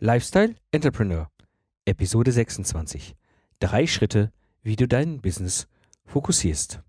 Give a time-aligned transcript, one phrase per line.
[0.00, 1.30] Lifestyle Entrepreneur,
[1.84, 3.14] Episode 26.
[3.60, 4.32] Drei Schritte,
[4.64, 5.68] wie du dein Business
[6.04, 6.82] fokussierst.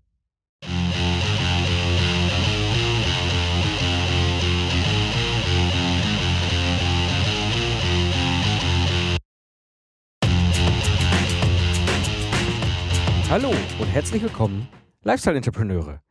[13.30, 14.66] Hallo und herzlich willkommen,
[15.04, 16.02] Lifestyle Entrepreneure.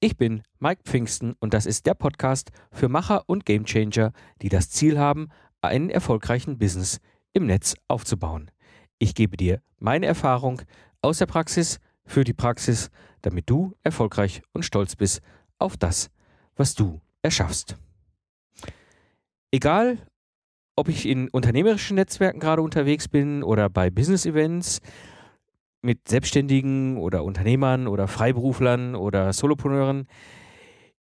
[0.00, 4.70] Ich bin Mike Pfingsten und das ist der Podcast für Macher und Gamechanger, die das
[4.70, 5.28] Ziel haben,
[5.62, 7.00] einen erfolgreichen Business
[7.32, 8.50] im Netz aufzubauen.
[8.98, 10.62] Ich gebe dir meine Erfahrung
[11.00, 12.90] aus der Praxis für die Praxis,
[13.22, 15.22] damit du erfolgreich und stolz bist
[15.58, 16.10] auf das,
[16.56, 17.76] was du erschaffst.
[19.50, 19.98] Egal,
[20.76, 24.80] ob ich in unternehmerischen Netzwerken gerade unterwegs bin oder bei Business-Events
[25.82, 30.06] mit Selbstständigen oder Unternehmern oder Freiberuflern oder Solopreneuren,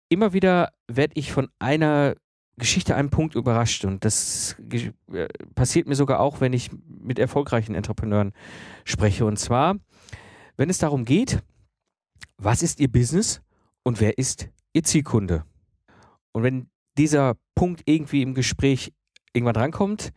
[0.09, 2.15] immer wieder werde ich von einer
[2.57, 7.75] Geschichte einem Punkt überrascht und das äh, passiert mir sogar auch, wenn ich mit erfolgreichen
[7.75, 8.33] Entrepreneuren
[8.85, 9.27] spreche.
[9.27, 9.77] Und zwar,
[10.57, 11.43] wenn es darum geht,
[12.37, 13.41] was ist Ihr Business
[13.83, 15.45] und wer ist Ihr Zielkunde?
[16.33, 18.93] Und wenn dieser Punkt irgendwie im Gespräch
[19.33, 20.13] irgendwann drankommt,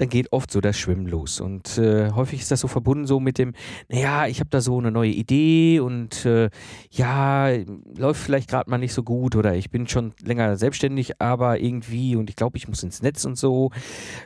[0.00, 1.40] dann geht oft so das Schwimmen los.
[1.40, 3.52] Und äh, häufig ist das so verbunden so mit dem,
[3.88, 6.50] naja, ich habe da so eine neue Idee und äh,
[6.90, 7.50] ja,
[7.96, 12.16] läuft vielleicht gerade mal nicht so gut oder ich bin schon länger selbstständig, aber irgendwie
[12.16, 13.70] und ich glaube, ich muss ins Netz und so.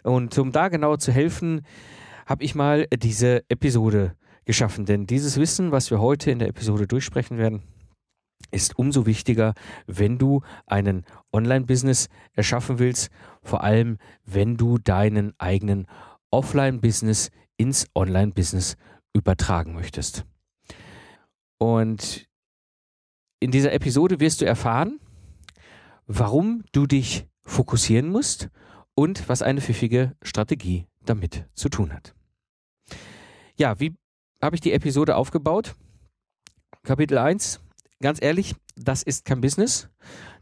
[0.02, 1.62] Und um da genau zu helfen,
[2.26, 4.84] habe ich mal diese Episode geschaffen.
[4.84, 7.62] Denn dieses Wissen, was wir heute in der Episode durchsprechen werden,
[8.54, 9.54] ist umso wichtiger,
[9.86, 13.10] wenn du einen Online-Business erschaffen willst,
[13.42, 15.86] vor allem wenn du deinen eigenen
[16.30, 18.76] Offline-Business ins Online-Business
[19.12, 20.24] übertragen möchtest.
[21.58, 22.26] Und
[23.40, 25.00] in dieser Episode wirst du erfahren,
[26.06, 28.48] warum du dich fokussieren musst
[28.94, 32.14] und was eine pfiffige Strategie damit zu tun hat.
[33.56, 33.94] Ja, wie
[34.42, 35.74] habe ich die Episode aufgebaut?
[36.82, 37.60] Kapitel 1,
[38.04, 39.88] ganz ehrlich, das ist kein Business.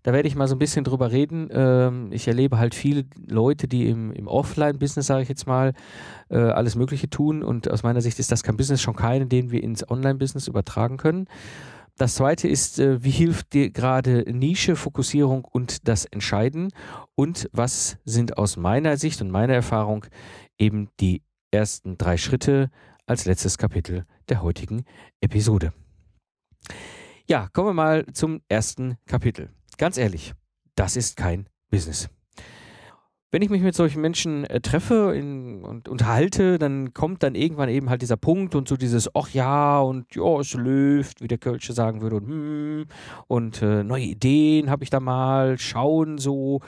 [0.03, 1.49] Da werde ich mal so ein bisschen drüber reden.
[1.53, 5.73] Ähm, ich erlebe halt viele Leute, die im, im Offline-Business, sage ich jetzt mal,
[6.29, 7.45] äh, alles Mögliche tun.
[7.45, 10.97] Und aus meiner Sicht ist das kein Business, schon keinen, den wir ins Online-Business übertragen
[10.97, 11.29] können.
[11.97, 16.73] Das zweite ist, äh, wie hilft dir gerade Nische, Fokussierung und das Entscheiden?
[17.15, 20.05] Und was sind aus meiner Sicht und meiner Erfahrung
[20.59, 22.71] eben die ersten drei Schritte
[23.07, 24.85] als letztes Kapitel der heutigen
[25.21, 25.73] Episode?
[27.33, 29.49] Ja, kommen wir mal zum ersten Kapitel.
[29.79, 30.35] Ganz ehrlich,
[30.75, 32.11] das ist kein Business.
[33.35, 37.71] Wenn ich mich mit solchen Menschen äh, treffe in, und unterhalte, dann kommt dann irgendwann
[37.71, 41.39] eben halt dieser Punkt und so dieses, ach ja, und ja, es läuft, wie der
[41.39, 42.87] Kölsche sagen würde, und hm,
[43.29, 46.61] und äh, neue Ideen habe ich da mal, schauen so,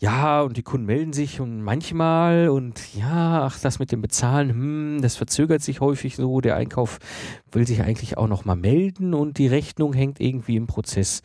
[0.00, 4.50] ja, und die Kunden melden sich und manchmal und ja, ach, das mit dem Bezahlen,
[4.50, 6.98] hm, das verzögert sich häufig so, der Einkauf
[7.52, 11.22] will sich eigentlich auch noch mal melden und die Rechnung hängt irgendwie im Prozess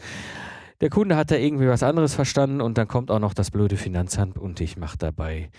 [0.82, 3.78] der Kunde hat da irgendwie was anderes verstanden und dann kommt auch noch das blöde
[3.78, 5.50] Finanzamt und ich mache dabei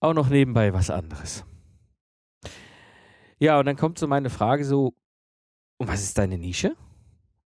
[0.00, 1.44] auch noch nebenbei was anderes.
[3.38, 4.94] Ja, und dann kommt so meine Frage so,
[5.78, 6.76] und was ist deine Nische?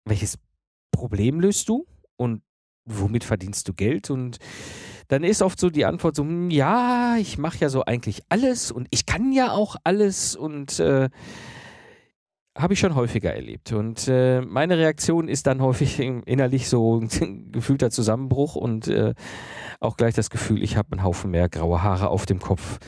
[0.04, 0.38] Welches
[0.90, 1.86] Problem löst du?
[2.16, 2.42] Und
[2.84, 4.10] womit verdienst du Geld?
[4.10, 4.38] Und
[5.08, 8.70] dann ist oft so die Antwort so, hm, ja, ich mache ja so eigentlich alles
[8.72, 11.10] und ich kann ja auch alles und äh,
[12.56, 13.72] habe ich schon häufiger erlebt.
[13.72, 17.09] Und äh, meine Reaktion ist dann häufig innerlich so ein
[17.53, 19.15] gefühlter Zusammenbruch und äh,
[19.81, 22.78] auch gleich das Gefühl, ich habe einen Haufen mehr graue Haare auf dem Kopf.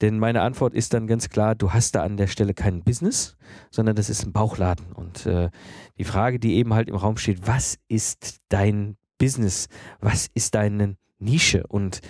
[0.00, 3.36] Denn meine Antwort ist dann ganz klar, du hast da an der Stelle kein Business,
[3.70, 4.92] sondern das ist ein Bauchladen.
[4.92, 5.50] Und äh,
[5.96, 9.68] die Frage, die eben halt im Raum steht, was ist dein Business?
[10.00, 11.64] Was ist deine Nische?
[11.68, 12.00] Und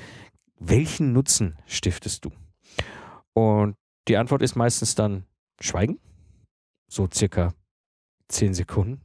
[0.59, 2.31] welchen Nutzen stiftest du?
[3.34, 3.77] Und
[4.09, 5.25] die Antwort ist meistens dann
[5.61, 5.99] Schweigen
[6.93, 7.55] so circa
[8.29, 9.01] zehn Sekunden.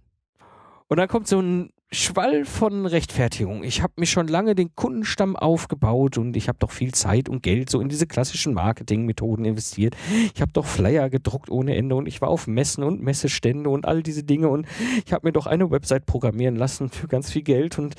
[0.88, 3.64] Und dann kommt so ein Schwall von Rechtfertigung.
[3.64, 7.44] Ich habe mir schon lange den Kundenstamm aufgebaut und ich habe doch viel Zeit und
[7.44, 9.96] Geld so in diese klassischen Marketingmethoden investiert.
[10.36, 13.86] Ich habe doch Flyer gedruckt ohne Ende und ich war auf Messen und Messestände und
[13.86, 14.68] all diese Dinge und
[15.06, 17.96] ich habe mir doch eine Website programmieren lassen für ganz viel Geld und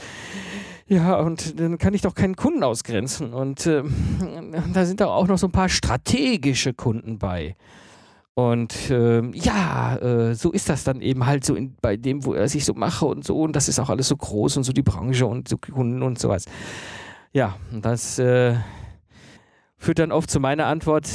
[0.86, 3.34] ja, und dann kann ich doch keinen Kunden ausgrenzen.
[3.34, 3.82] Und äh,
[4.72, 7.56] da sind da auch noch so ein paar strategische Kunden bei.
[8.38, 12.34] Und äh, ja, äh, so ist das dann eben halt so in, bei dem, wo
[12.34, 13.36] er sich so mache und so.
[13.40, 16.20] Und das ist auch alles so groß und so die Branche und so Kunden und
[16.20, 16.44] sowas.
[17.32, 18.54] Ja, das äh,
[19.76, 21.08] führt dann oft zu meiner Antwort,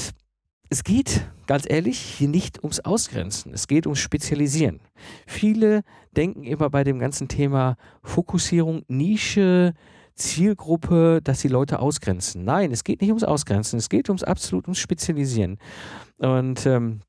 [0.69, 4.81] es geht, ganz ehrlich, hier nicht ums Ausgrenzen, es geht ums Spezialisieren.
[5.25, 5.83] Viele
[6.17, 9.75] denken immer bei dem ganzen Thema Fokussierung, Nische,
[10.15, 12.43] Zielgruppe, dass die Leute ausgrenzen.
[12.43, 15.57] Nein, es geht nicht ums Ausgrenzen, es geht ums absolut ums Spezialisieren.
[16.17, 16.99] Und ähm,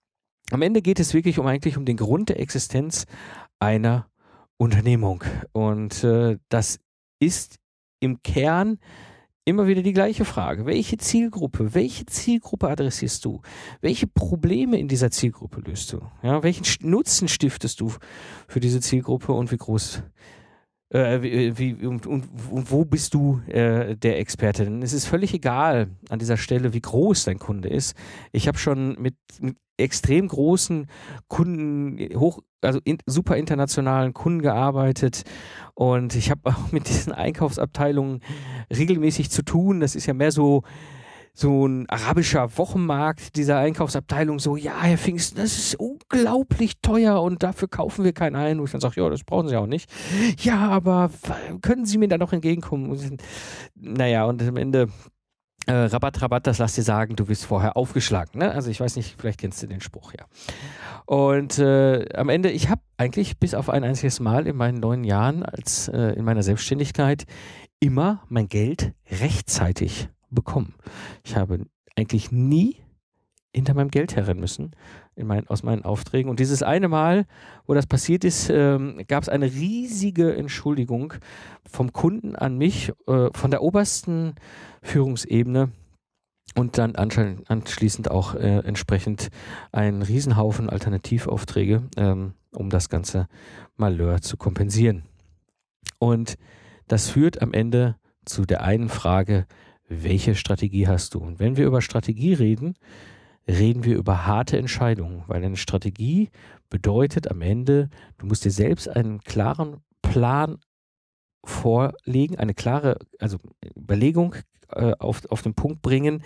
[0.54, 3.06] am Ende geht es wirklich um eigentlich um den Grund der Existenz
[3.58, 4.06] einer
[4.56, 5.24] Unternehmung.
[5.52, 6.78] Und äh, das
[7.18, 7.56] ist
[8.00, 8.78] im Kern
[9.44, 10.64] immer wieder die gleiche Frage.
[10.64, 13.42] Welche Zielgruppe, welche Zielgruppe adressierst du?
[13.80, 16.00] Welche Probleme in dieser Zielgruppe löst du?
[16.22, 17.92] Ja, welchen Nutzen stiftest du
[18.48, 20.02] für diese Zielgruppe und wie groß
[20.90, 24.64] äh, wie, wie, und, und, und, wo bist du äh, der Experte?
[24.64, 27.96] Denn es ist völlig egal an dieser Stelle, wie groß dein Kunde ist.
[28.32, 30.86] Ich habe schon mit, mit, extrem großen
[31.28, 35.22] Kunden, hoch, also in, super internationalen Kunden gearbeitet
[35.74, 38.20] und ich habe auch mit diesen Einkaufsabteilungen
[38.74, 39.80] regelmäßig zu tun.
[39.80, 40.62] Das ist ja mehr so
[41.36, 47.42] so ein arabischer Wochenmarkt dieser Einkaufsabteilung so, ja, Herr Pfingsten, das ist unglaublich teuer und
[47.42, 48.60] dafür kaufen wir keinen ein.
[48.60, 49.90] Wo ich dann sage, ja, das brauchen Sie auch nicht.
[50.38, 51.10] Ja, aber
[51.60, 53.18] können Sie mir da noch entgegenkommen?
[53.74, 54.88] Naja, und am Ende
[55.66, 58.38] äh, Rabatt, Rabatt, das lass dir sagen, du bist vorher aufgeschlagen.
[58.38, 58.52] Ne?
[58.52, 60.24] Also ich weiß nicht, vielleicht kennst du den Spruch ja.
[61.06, 65.04] Und äh, am Ende, ich habe eigentlich bis auf ein einziges Mal in meinen neun
[65.04, 67.24] Jahren als äh, in meiner Selbstständigkeit
[67.80, 70.74] immer mein Geld rechtzeitig bekommen.
[71.24, 72.76] Ich habe eigentlich nie
[73.54, 74.72] hinter meinem Geld herren müssen
[75.16, 76.30] mein, aus meinen Aufträgen.
[76.30, 77.26] Und dieses eine Mal,
[77.66, 81.14] wo das passiert ist, ähm, gab es eine riesige Entschuldigung
[81.70, 84.34] vom Kunden an mich, äh, von der obersten
[84.82, 85.70] Führungsebene
[86.54, 89.28] und dann anschließend auch äh, entsprechend
[89.72, 93.26] einen Riesenhaufen Alternativaufträge, ähm, um das ganze
[93.76, 95.02] Malheur zu kompensieren.
[95.98, 96.36] Und
[96.86, 99.46] das führt am Ende zu der einen Frage,
[99.88, 101.18] welche Strategie hast du?
[101.18, 102.74] Und wenn wir über Strategie reden,
[103.46, 106.30] reden wir über harte Entscheidungen, weil eine Strategie
[106.70, 110.58] bedeutet am Ende, du musst dir selbst einen klaren Plan
[111.44, 113.38] vorlegen, eine klare also
[113.76, 114.34] Überlegung
[114.70, 116.22] äh, auf, auf den Punkt bringen,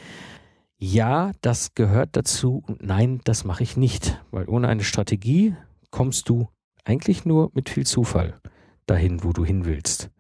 [0.81, 5.57] ja, das gehört dazu und nein, das mache ich nicht, weil ohne eine Strategie
[5.91, 6.49] kommst du
[6.85, 8.41] eigentlich nur mit viel Zufall
[8.87, 10.11] dahin, wo du hin willst.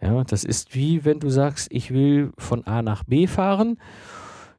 [0.00, 3.78] Ja, das ist wie wenn du sagst, ich will von A nach B fahren.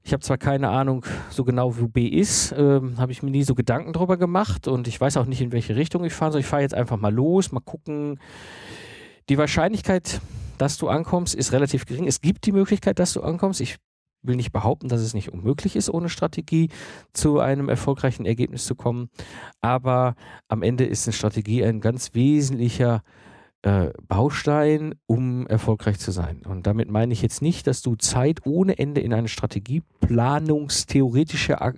[0.03, 3.43] Ich habe zwar keine Ahnung so genau, wo B ist, ähm, habe ich mir nie
[3.43, 6.31] so Gedanken drüber gemacht und ich weiß auch nicht, in welche Richtung ich fahre.
[6.31, 8.19] So, ich fahre jetzt einfach mal los, mal gucken.
[9.29, 10.19] Die Wahrscheinlichkeit,
[10.57, 12.07] dass du ankommst, ist relativ gering.
[12.07, 13.61] Es gibt die Möglichkeit, dass du ankommst.
[13.61, 13.77] Ich
[14.23, 16.69] will nicht behaupten, dass es nicht unmöglich ist, ohne Strategie
[17.13, 19.09] zu einem erfolgreichen Ergebnis zu kommen.
[19.61, 20.15] Aber
[20.47, 23.30] am Ende ist eine Strategie ein ganz wesentlicher äh,
[24.07, 26.41] Baustein, um erfolgreich zu sein.
[26.47, 31.75] Und damit meine ich jetzt nicht, dass du Zeit ohne Ende in eine strategieplanungstheoretische, äh,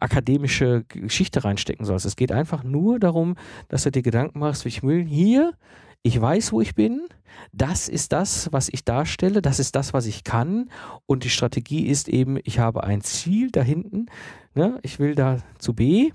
[0.00, 2.04] akademische Geschichte reinstecken sollst.
[2.04, 3.36] Es geht einfach nur darum,
[3.68, 5.52] dass du dir Gedanken machst, ich will hier,
[6.02, 7.02] ich weiß, wo ich bin,
[7.52, 10.68] das ist das, was ich darstelle, das ist das, was ich kann.
[11.06, 14.06] Und die Strategie ist eben, ich habe ein Ziel da hinten,
[14.54, 14.80] ne?
[14.82, 16.10] ich will da zu B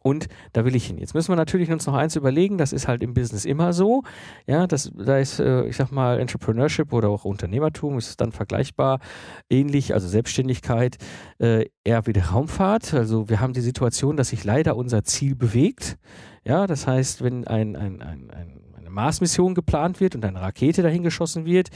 [0.00, 0.98] und da will ich hin.
[0.98, 4.02] Jetzt müssen wir natürlich uns noch eins überlegen, das ist halt im Business immer so.
[4.46, 9.00] Ja, das, da ist, äh, ich sag mal, Entrepreneurship oder auch Unternehmertum ist dann vergleichbar
[9.48, 10.98] ähnlich, also Selbstständigkeit,
[11.38, 12.94] äh, eher wie der Raumfahrt.
[12.94, 15.98] Also wir haben die Situation, dass sich leider unser Ziel bewegt.
[16.44, 18.62] Ja, das heißt, wenn ein, ein, ein, ein
[18.92, 21.70] Mars-Mission geplant wird und eine Rakete dahin geschossen wird,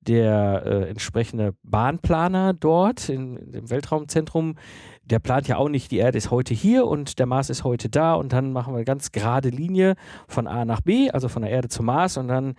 [0.00, 4.56] der äh, entsprechende Bahnplaner dort in, im Weltraumzentrum
[5.02, 7.88] der plant ja auch nicht, die Erde ist heute hier und der Mars ist heute
[7.88, 9.96] da und dann machen wir eine ganz gerade Linie
[10.28, 12.54] von A nach B, also von der Erde zum Mars und dann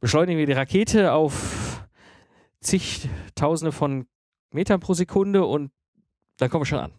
[0.00, 1.86] beschleunigen wir die Rakete auf
[2.60, 4.06] zigtausende von
[4.50, 5.70] Metern pro Sekunde und
[6.38, 6.92] dann kommen wir schon an.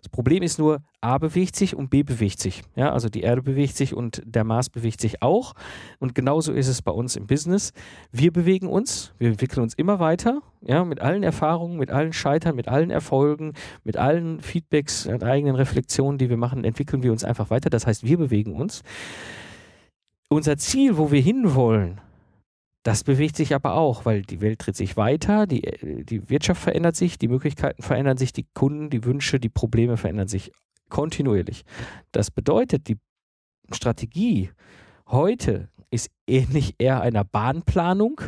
[0.00, 2.62] Das Problem ist nur, A bewegt sich und B bewegt sich.
[2.74, 5.54] Ja, also die Erde bewegt sich und der Mars bewegt sich auch.
[5.98, 7.72] Und genauso ist es bei uns im Business.
[8.10, 12.56] Wir bewegen uns, wir entwickeln uns immer weiter, ja, mit allen Erfahrungen, mit allen Scheitern,
[12.56, 13.52] mit allen Erfolgen,
[13.84, 17.70] mit allen Feedbacks und eigenen Reflexionen, die wir machen, entwickeln wir uns einfach weiter.
[17.70, 18.82] Das heißt, wir bewegen uns.
[20.30, 22.00] Unser Ziel, wo wir hinwollen,
[22.88, 25.60] das bewegt sich aber auch, weil die Welt dreht sich weiter, die,
[26.04, 30.26] die Wirtschaft verändert sich, die Möglichkeiten verändern sich, die Kunden, die Wünsche, die Probleme verändern
[30.26, 30.52] sich
[30.88, 31.66] kontinuierlich.
[32.12, 32.96] Das bedeutet, die
[33.70, 34.52] Strategie
[35.06, 38.22] heute ist ähnlich eher einer Bahnplanung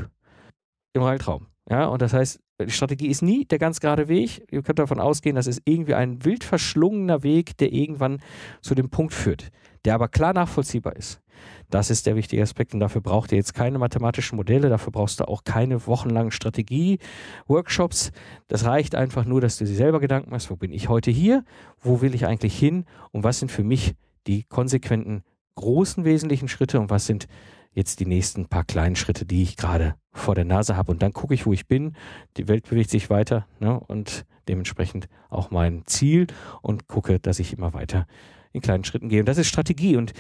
[0.92, 1.46] im Weltraum.
[1.70, 4.46] Ja, und das heißt, die Strategie ist nie der ganz gerade Weg.
[4.50, 8.20] Ihr könnt davon ausgehen, dass es irgendwie ein wild verschlungener Weg, der irgendwann
[8.60, 9.52] zu dem Punkt führt,
[9.86, 11.22] der aber klar nachvollziehbar ist.
[11.70, 15.20] Das ist der wichtige Aspekt und dafür braucht ihr jetzt keine mathematischen Modelle, dafür brauchst
[15.20, 18.12] du auch keine wochenlangen Strategie-Workshops.
[18.48, 21.44] Das reicht einfach nur, dass du dir selber Gedanken machst, wo bin ich heute hier,
[21.80, 23.94] wo will ich eigentlich hin und was sind für mich
[24.26, 25.22] die konsequenten
[25.54, 27.28] großen wesentlichen Schritte und was sind
[27.72, 30.90] jetzt die nächsten paar kleinen Schritte, die ich gerade vor der Nase habe.
[30.90, 31.94] Und dann gucke ich, wo ich bin.
[32.36, 33.78] Die Welt bewegt sich weiter ne?
[33.78, 36.26] und dementsprechend auch mein Ziel
[36.62, 38.06] und gucke, dass ich immer weiter
[38.52, 39.20] in kleinen Schritten gehe.
[39.20, 39.96] Und das ist Strategie.
[39.96, 40.12] Und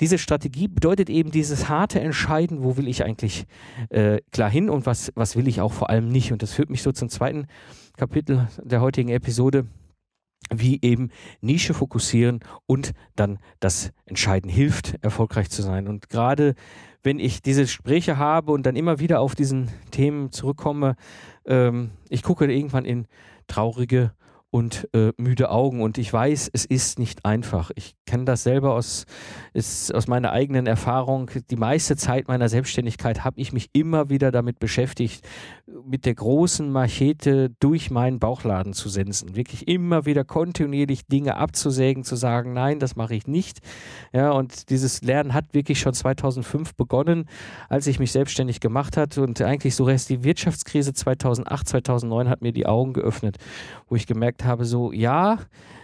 [0.00, 3.46] diese Strategie bedeutet eben dieses harte Entscheiden, wo will ich eigentlich
[3.90, 6.32] äh, klar hin und was, was will ich auch vor allem nicht.
[6.32, 7.46] Und das führt mich so zum zweiten
[7.96, 9.66] Kapitel der heutigen Episode
[10.50, 15.88] wie eben Nische fokussieren und dann das Entscheiden hilft, erfolgreich zu sein.
[15.88, 16.54] Und gerade
[17.02, 20.96] wenn ich diese Gespräche habe und dann immer wieder auf diesen Themen zurückkomme,
[21.46, 23.06] ähm, ich gucke irgendwann in
[23.48, 24.12] traurige
[24.50, 25.82] und äh, müde Augen.
[25.82, 27.70] Und ich weiß, es ist nicht einfach.
[27.74, 29.04] Ich kenne das selber aus,
[29.52, 31.30] ist aus meiner eigenen Erfahrung.
[31.50, 35.26] Die meiste Zeit meiner Selbstständigkeit habe ich mich immer wieder damit beschäftigt,
[35.84, 39.36] mit der großen Machete durch meinen Bauchladen zu sensen.
[39.36, 43.58] Wirklich immer wieder kontinuierlich Dinge abzusägen, zu sagen, nein, das mache ich nicht.
[44.12, 47.28] Ja, und dieses Lernen hat wirklich schon 2005 begonnen,
[47.68, 49.22] als ich mich selbstständig gemacht hatte.
[49.22, 53.36] Und eigentlich so erst die Wirtschaftskrise 2008, 2009 hat mir die Augen geöffnet,
[53.88, 55.38] wo ich gemerkt habe, so, ja,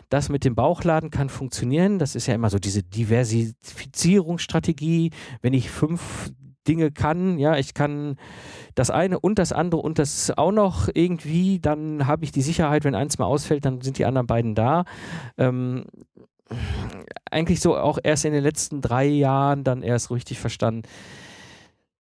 [0.09, 1.99] das mit dem Bauchladen kann funktionieren.
[1.99, 5.11] Das ist ja immer so diese Diversifizierungsstrategie.
[5.41, 6.31] Wenn ich fünf
[6.69, 8.17] Dinge kann, ja, ich kann
[8.75, 12.85] das eine und das andere und das auch noch irgendwie, dann habe ich die Sicherheit,
[12.85, 14.85] wenn eins mal ausfällt, dann sind die anderen beiden da.
[15.39, 15.87] Ähm,
[17.31, 20.83] eigentlich so auch erst in den letzten drei Jahren dann erst richtig verstanden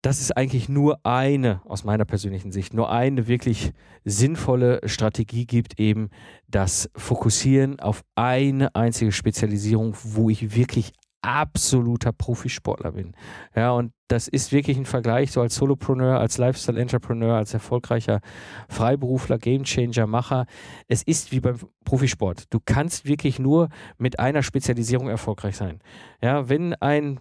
[0.02, 3.72] dass es eigentlich nur eine, aus meiner persönlichen Sicht, nur eine wirklich
[4.04, 6.10] sinnvolle Strategie gibt, eben
[6.46, 13.12] das Fokussieren auf eine einzige Spezialisierung, wo ich wirklich absoluter Profisportler bin.
[13.54, 18.20] Ja, und das ist wirklich ein Vergleich so als Solopreneur, als Lifestyle-Entrepreneur, als erfolgreicher
[18.68, 20.46] Freiberufler, Gamechanger, Macher.
[20.86, 22.44] Es ist wie beim Profisport.
[22.50, 25.80] Du kannst wirklich nur mit einer Spezialisierung erfolgreich sein.
[26.22, 27.20] Ja, wenn ein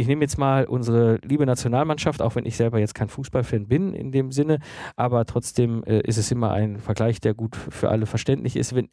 [0.00, 3.92] ich nehme jetzt mal unsere liebe Nationalmannschaft, auch wenn ich selber jetzt kein Fußballfan bin
[3.92, 4.58] in dem Sinne,
[4.96, 8.74] aber trotzdem äh, ist es immer ein Vergleich, der gut für alle verständlich ist.
[8.74, 8.88] Wenn,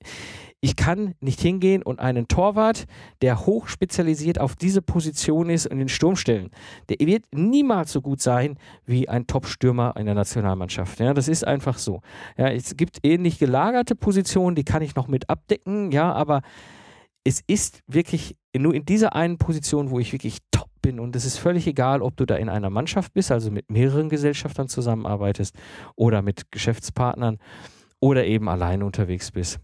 [0.59, 2.85] ich kann nicht hingehen und einen Torwart,
[3.21, 6.49] der hoch spezialisiert auf diese Position ist, in den Sturm stellen.
[6.89, 10.99] Der wird niemals so gut sein wie ein Top-Stürmer in der Nationalmannschaft.
[10.99, 12.01] Ja, das ist einfach so.
[12.37, 16.41] Ja, es gibt ähnlich gelagerte Positionen, die kann ich noch mit abdecken, ja, aber
[17.23, 21.01] es ist wirklich nur in dieser einen Position, wo ich wirklich top bin.
[21.01, 24.07] Und es ist völlig egal, ob du da in einer Mannschaft bist, also mit mehreren
[24.07, 25.53] Gesellschaftern zusammenarbeitest
[25.95, 27.39] oder mit Geschäftspartnern
[27.99, 29.59] oder eben allein unterwegs bist.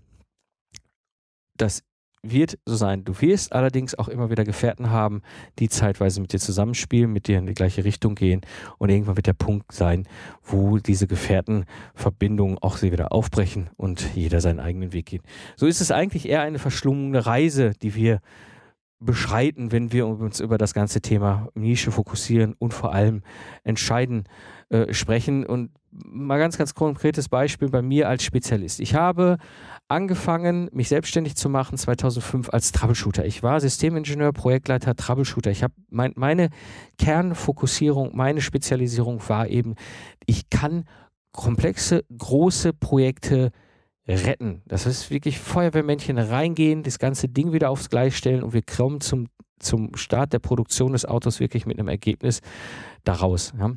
[1.56, 1.84] Das
[2.24, 3.06] wird so sein.
[3.06, 5.22] Du wirst allerdings auch immer wieder Gefährten haben,
[5.60, 8.42] die zeitweise mit dir zusammenspielen, mit dir in die gleiche Richtung gehen
[8.78, 10.08] und irgendwann wird der Punkt sein,
[10.42, 15.22] wo diese Gefährtenverbindungen auch sie wieder aufbrechen und jeder seinen eigenen Weg geht.
[15.56, 18.20] So ist es eigentlich eher eine verschlungene Reise, die wir
[19.06, 23.22] beschreiten, wenn wir uns über das ganze Thema Nische fokussieren und vor allem
[23.64, 24.24] entscheiden
[24.70, 25.46] äh, sprechen.
[25.46, 28.80] Und mal ganz, ganz konkretes Beispiel bei mir als Spezialist.
[28.80, 29.38] Ich habe
[29.88, 33.26] angefangen, mich selbstständig zu machen 2005 als Troubleshooter.
[33.26, 35.52] Ich war Systemingenieur, Projektleiter, Troubleshooter.
[35.52, 36.50] Ich habe mein, meine
[36.98, 39.76] Kernfokussierung, meine Spezialisierung war eben,
[40.26, 40.86] ich kann
[41.32, 43.52] komplexe, große Projekte
[44.08, 44.62] retten.
[44.66, 49.02] Das ist wirklich Feuerwehrmännchen reingehen, das ganze Ding wieder aufs Gleis stellen und wir kommen
[49.02, 49.28] zum,
[49.60, 52.42] zum Start der Produktion des Autos wirklich mit einem Ergebnis
[53.04, 53.54] daraus.
[53.58, 53.72] Ja.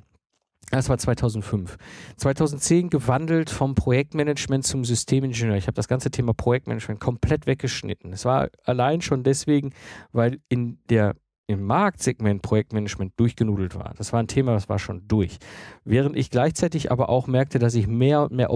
[0.70, 1.76] Das war 2005.
[2.16, 5.56] 2010 gewandelt vom Projektmanagement zum Systemingenieur.
[5.56, 8.12] Ich habe das ganze Thema Projektmanagement komplett weggeschnitten.
[8.12, 9.70] Es war allein schon deswegen,
[10.10, 11.14] weil in der
[11.48, 13.94] im Marktsegment Projektmanagement durchgenudelt war.
[13.96, 15.38] Das war ein Thema, das war schon durch.
[15.84, 18.50] Während ich gleichzeitig aber auch merkte, dass ich mehr und mehr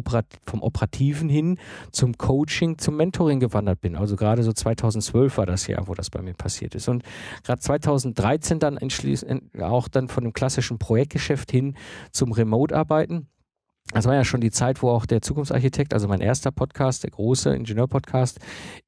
[0.44, 1.58] vom Operativen hin
[1.92, 3.94] zum Coaching, zum Mentoring gewandert bin.
[3.94, 6.88] Also gerade so 2012 war das Jahr, wo das bei mir passiert ist.
[6.88, 7.04] Und
[7.44, 8.78] gerade 2013 dann
[9.60, 11.76] auch dann von dem klassischen Projektgeschäft hin
[12.10, 13.28] zum Remote-Arbeiten
[13.92, 17.10] das war ja schon die Zeit, wo auch der Zukunftsarchitekt, also mein erster Podcast, der
[17.10, 18.38] große Ingenieur-Podcast,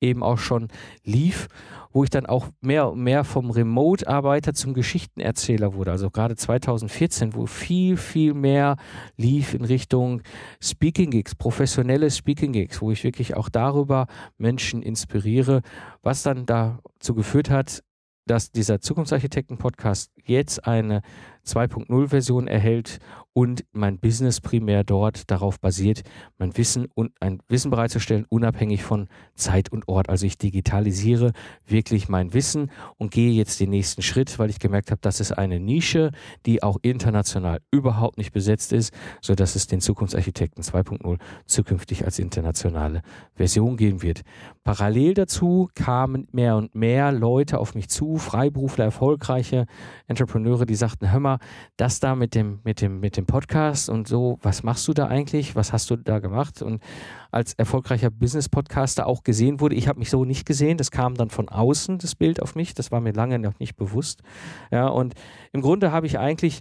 [0.00, 0.68] eben auch schon
[1.04, 1.48] lief,
[1.92, 5.90] wo ich dann auch mehr und mehr vom Remote-Arbeiter zum Geschichtenerzähler wurde.
[5.90, 8.76] Also gerade 2014, wo viel, viel mehr
[9.16, 10.22] lief in Richtung
[10.60, 14.06] Speaking-Gigs, professionelle Speaking-Gigs, wo ich wirklich auch darüber
[14.38, 15.62] Menschen inspiriere,
[16.02, 17.82] was dann dazu geführt hat,
[18.26, 21.02] dass dieser Zukunftsarchitekten-Podcast jetzt eine
[21.44, 23.00] 2.0-Version erhält
[23.34, 26.02] und mein Business primär dort darauf basiert,
[26.38, 30.08] mein Wissen und ein Wissen bereitzustellen, unabhängig von Zeit und Ort.
[30.08, 31.32] Also ich digitalisiere
[31.66, 35.32] wirklich mein Wissen und gehe jetzt den nächsten Schritt, weil ich gemerkt habe, das ist
[35.32, 36.10] eine Nische,
[36.46, 42.18] die auch international überhaupt nicht besetzt ist, so dass es den Zukunftsarchitekten 2.0 zukünftig als
[42.18, 43.02] internationale
[43.34, 44.22] Version geben wird.
[44.64, 49.66] Parallel dazu kamen mehr und mehr Leute auf mich zu, Freiberufler, erfolgreiche
[50.06, 51.38] Entrepreneure, die sagten, hör mal,
[51.76, 55.06] das da mit dem, mit dem, mit dem Podcast und so, was machst du da
[55.06, 55.56] eigentlich?
[55.56, 56.62] Was hast du da gemacht?
[56.62, 56.82] Und
[57.30, 61.30] als erfolgreicher Business-Podcaster auch gesehen wurde, ich habe mich so nicht gesehen, das kam dann
[61.30, 64.22] von außen, das Bild auf mich, das war mir lange noch nicht bewusst.
[64.70, 65.14] Ja, und
[65.52, 66.60] im Grunde habe ich eigentlich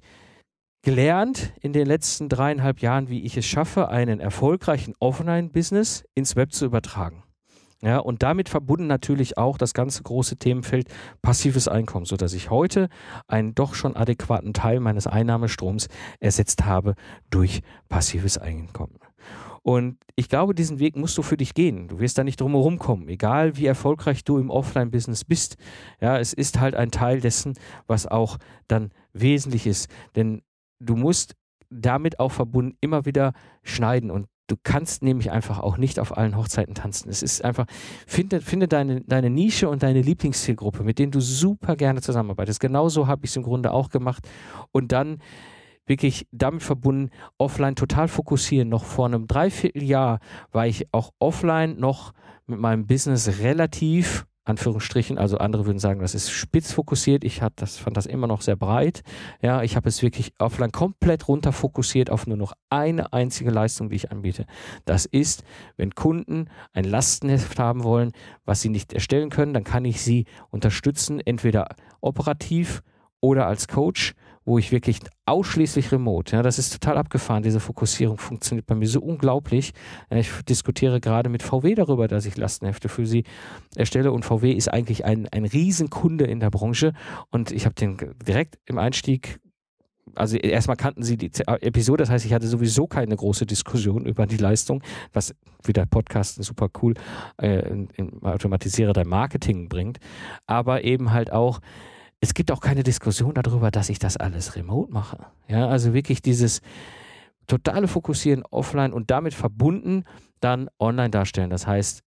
[0.84, 6.54] gelernt in den letzten dreieinhalb Jahren, wie ich es schaffe, einen erfolgreichen Offline-Business ins Web
[6.54, 7.24] zu übertragen.
[7.84, 10.88] Ja, und damit verbunden natürlich auch das ganze große Themenfeld
[11.24, 12.90] passives Einkommen, sodass ich heute
[13.28, 15.88] einen doch schon adäquaten Teil meines Einnahmestroms
[16.20, 16.94] ersetzt habe
[17.32, 19.00] durch passives Einkommen.
[19.64, 21.88] Und ich glaube, diesen Weg musst du für dich gehen.
[21.88, 25.58] Du wirst da nicht drum herum kommen, egal wie erfolgreich du im Offline-Business bist.
[26.00, 27.54] Ja, es ist halt ein Teil dessen,
[27.88, 29.90] was auch dann wesentlich ist.
[30.16, 30.42] Denn
[30.80, 31.36] du musst
[31.70, 33.34] damit auch verbunden immer wieder
[33.64, 37.10] schneiden und du kannst nämlich einfach auch nicht auf allen Hochzeiten tanzen.
[37.10, 37.66] Es ist einfach,
[38.06, 42.60] finde, finde deine, deine Nische und deine Lieblingszielgruppe, mit denen du super gerne zusammenarbeitest.
[42.60, 44.28] Genauso habe ich es im Grunde auch gemacht.
[44.72, 45.20] Und dann
[45.86, 48.70] wirklich damit verbunden, offline total fokussieren.
[48.70, 50.20] Noch vor einem Dreivierteljahr
[50.52, 52.12] war ich auch offline noch
[52.46, 57.24] mit meinem Business relativ Anführungsstrichen, also andere würden sagen, das ist spitz fokussiert.
[57.24, 59.04] Ich hat das, fand das immer noch sehr breit.
[59.42, 63.90] Ja, ich habe es wirklich offline komplett runter fokussiert auf nur noch eine einzige Leistung,
[63.90, 64.46] die ich anbiete.
[64.86, 65.44] Das ist,
[65.78, 70.26] wenn Kunden ein Lastenheft haben wollen, was sie nicht erstellen können, dann kann ich sie
[70.50, 71.68] unterstützen, entweder
[72.02, 72.82] operativ
[73.20, 78.18] oder als Coach wo ich wirklich ausschließlich remote, ja, das ist total abgefahren, diese Fokussierung
[78.18, 79.74] funktioniert bei mir so unglaublich.
[80.10, 83.24] Ich diskutiere gerade mit VW darüber, dass ich Lastenhefte für sie
[83.76, 84.12] erstelle.
[84.12, 86.94] Und VW ist eigentlich ein, ein Riesenkunde in der Branche.
[87.30, 89.40] Und ich habe den direkt im Einstieg
[90.16, 94.26] also erstmal kannten sie die Episode, das heißt, ich hatte sowieso keine große Diskussion über
[94.26, 94.84] die Leistung,
[95.14, 95.34] was
[95.64, 96.96] wieder Podcasten super cool
[97.42, 100.00] äh, in, in automatisiere dein Marketing bringt,
[100.48, 101.60] aber eben halt auch
[102.22, 105.18] es gibt auch keine Diskussion darüber, dass ich das alles remote mache.
[105.48, 106.62] Ja, also wirklich dieses
[107.48, 110.06] totale Fokussieren offline und damit verbunden
[110.40, 111.50] dann online darstellen.
[111.50, 112.04] Das heißt,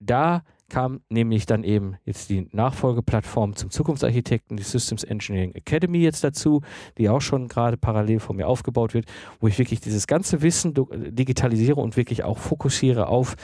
[0.00, 6.24] da kam nämlich dann eben jetzt die Nachfolgeplattform zum Zukunftsarchitekten, die Systems Engineering Academy jetzt
[6.24, 6.62] dazu,
[6.98, 9.06] die auch schon gerade parallel von mir aufgebaut wird,
[9.38, 13.36] wo ich wirklich dieses ganze Wissen digitalisiere und wirklich auch fokussiere auf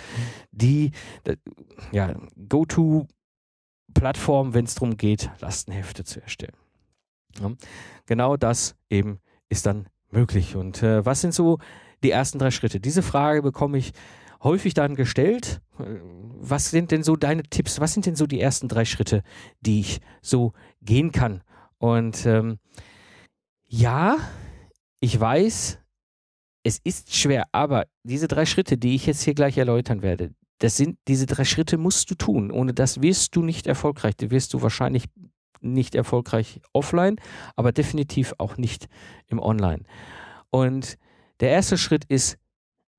[0.51, 0.91] die
[1.93, 2.17] ja,
[2.49, 3.07] Go-To
[3.93, 6.57] Plattform, wenn es darum geht, Lastenhefte zu erstellen.
[7.41, 7.53] Ja,
[8.07, 10.57] genau das eben ist dann möglich.
[10.57, 11.59] Und äh, was sind so
[12.03, 12.81] die ersten drei Schritte?
[12.81, 13.93] Diese Frage bekomme ich
[14.43, 15.61] häufig dann gestellt.
[15.79, 17.81] Was sind denn so deine Tipps?
[17.81, 19.23] Was sind denn so die ersten drei Schritte,
[19.61, 20.53] die ich so
[20.83, 21.43] gehen kann?
[21.79, 22.59] Und ähm,
[23.67, 24.19] ja,
[25.01, 25.79] ich weiß,
[26.65, 30.77] es ist schwer, aber diese drei Schritte, die ich jetzt hier gleich erläutern werde, das
[30.77, 32.53] sind, diese drei Schritte musst du tun.
[32.53, 34.17] Ohne das wirst du nicht erfolgreich.
[34.17, 35.07] Da wirst du wahrscheinlich
[35.61, 37.17] nicht erfolgreich offline,
[37.57, 38.89] aber definitiv auch nicht
[39.27, 39.83] im Online.
[40.51, 40.99] Und
[41.41, 42.39] der erste Schritt ist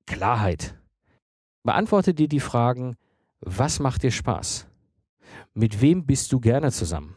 [0.06, 0.78] Klarheit.
[1.64, 2.98] Beantworte dir die Fragen,
[3.40, 4.68] was macht dir Spaß?
[5.54, 7.16] Mit wem bist du gerne zusammen?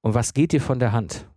[0.00, 1.28] Und was geht dir von der Hand?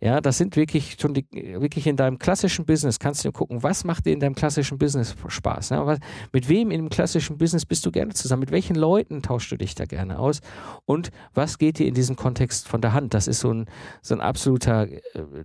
[0.00, 3.84] Ja, das sind wirklich schon die, wirklich in deinem klassischen Business kannst du gucken, was
[3.84, 5.70] macht dir in deinem klassischen Business Spaß?
[5.70, 5.98] Ja, was,
[6.32, 8.40] mit wem in dem klassischen Business bist du gerne zusammen?
[8.40, 10.40] Mit welchen Leuten tauschst du dich da gerne aus?
[10.84, 13.14] Und was geht dir in diesem Kontext von der Hand?
[13.14, 13.66] Das ist so ein,
[14.02, 15.00] so ein absoluter äh,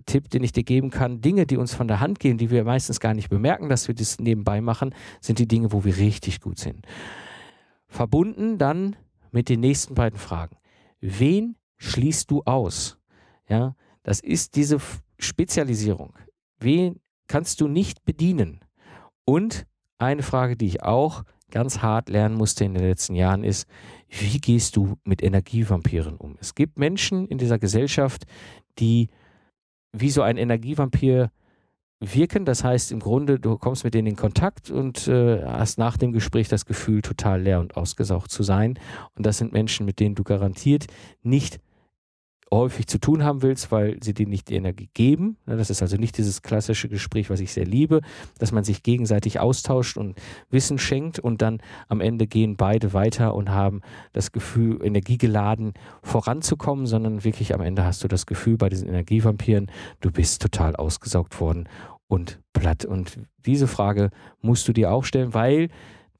[0.06, 1.20] Tipp, den ich dir geben kann.
[1.20, 3.94] Dinge, die uns von der Hand gehen, die wir meistens gar nicht bemerken, dass wir
[3.94, 6.86] das nebenbei machen, sind die Dinge, wo wir richtig gut sind.
[7.88, 8.96] Verbunden dann
[9.32, 10.56] mit den nächsten beiden Fragen.
[11.00, 12.98] Wen schließt du aus?
[13.48, 14.78] Ja, das ist diese
[15.18, 16.14] Spezialisierung.
[16.58, 18.60] Wen kannst du nicht bedienen?
[19.24, 19.66] Und
[19.98, 23.68] eine Frage, die ich auch ganz hart lernen musste in den letzten Jahren ist,
[24.08, 26.36] wie gehst du mit Energievampiren um?
[26.40, 28.24] Es gibt Menschen in dieser Gesellschaft,
[28.78, 29.08] die
[29.92, 31.30] wie so ein Energievampir
[32.00, 32.44] wirken.
[32.44, 36.12] Das heißt im Grunde, du kommst mit denen in Kontakt und äh, hast nach dem
[36.12, 38.78] Gespräch das Gefühl, total leer und ausgesaugt zu sein.
[39.14, 40.86] Und das sind Menschen, mit denen du garantiert
[41.22, 41.60] nicht
[42.58, 45.36] häufig zu tun haben willst, weil sie dir nicht die Energie geben.
[45.46, 48.02] Das ist also nicht dieses klassische Gespräch, was ich sehr liebe,
[48.38, 50.16] dass man sich gegenseitig austauscht und
[50.50, 53.80] Wissen schenkt und dann am Ende gehen beide weiter und haben
[54.12, 59.70] das Gefühl, energiegeladen voranzukommen, sondern wirklich am Ende hast du das Gefühl bei diesen Energievampiren,
[60.00, 61.68] du bist total ausgesaugt worden
[62.06, 62.84] und platt.
[62.84, 64.10] Und diese Frage
[64.42, 65.68] musst du dir auch stellen, weil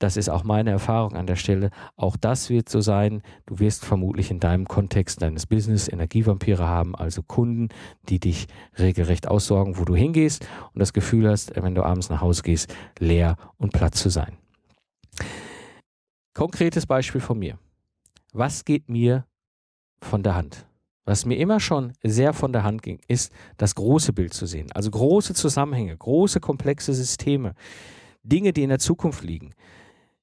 [0.03, 1.71] das ist auch meine Erfahrung an der Stelle.
[1.97, 3.23] Auch das wird so sein.
[3.47, 7.69] Du wirst vermutlich in deinem Kontext deines Business Energievampire haben, also Kunden,
[8.09, 12.21] die dich regelrecht aussorgen, wo du hingehst und das Gefühl hast, wenn du abends nach
[12.21, 14.37] Hause gehst, leer und platt zu sein.
[16.35, 17.59] Konkretes Beispiel von mir.
[18.33, 19.27] Was geht mir
[20.01, 20.67] von der Hand?
[21.05, 24.71] was mir immer schon sehr von der Hand ging, ist das große Bild zu sehen.
[24.73, 27.55] Also große Zusammenhänge, große komplexe Systeme,
[28.23, 29.53] Dinge, die in der Zukunft liegen.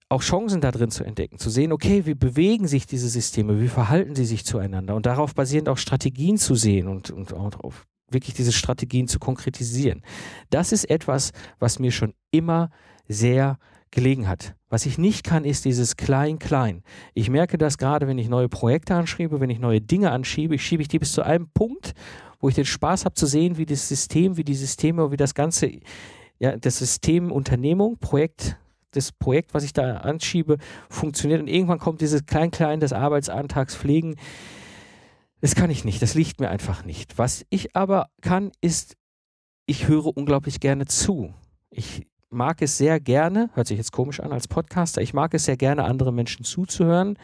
[0.10, 3.68] Auch Chancen da drin zu entdecken, zu sehen, okay, wie bewegen sich diese Systeme, wie
[3.68, 7.74] verhalten sie sich zueinander und darauf basierend auch Strategien zu sehen und, und auch
[8.10, 10.02] wirklich diese Strategien zu konkretisieren.
[10.50, 12.72] Das ist etwas, was mir schon immer
[13.08, 13.60] sehr
[13.92, 14.56] gelegen hat.
[14.70, 16.84] Was ich nicht kann, ist dieses Klein-Klein.
[17.14, 20.64] Ich merke das gerade, wenn ich neue Projekte anschreibe, wenn ich neue Dinge anschiebe, ich
[20.64, 21.94] schiebe ich die bis zu einem Punkt,
[22.40, 25.34] wo ich den Spaß habe zu sehen, wie das System, wie die Systeme, wie das
[25.34, 25.72] ganze,
[26.38, 28.58] ja, das System Unternehmung, Projekt,
[28.92, 30.58] das Projekt, was ich da anschiebe,
[30.90, 31.42] funktioniert.
[31.42, 34.16] Und irgendwann kommt dieses Klein-Klein des Arbeitsantrags pflegen.
[35.42, 37.18] Das kann ich nicht, das liegt mir einfach nicht.
[37.18, 38.96] Was ich aber kann, ist,
[39.66, 41.34] ich höre unglaublich gerne zu.
[41.70, 45.46] Ich mag es sehr gerne, hört sich jetzt komisch an als Podcaster, ich mag es
[45.46, 47.18] sehr gerne, andere Menschen zuzuhören